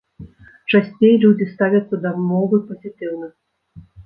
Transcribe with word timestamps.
Часцей 0.71 1.13
людзі 1.23 1.49
ставяцца 1.53 1.95
да 2.07 2.15
мовы 2.31 2.61
пазітыўна. 2.71 3.27